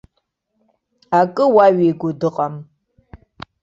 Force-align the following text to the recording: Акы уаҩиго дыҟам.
Акы 1.19 1.43
уаҩиго 1.55 2.09
дыҟам. 2.19 2.55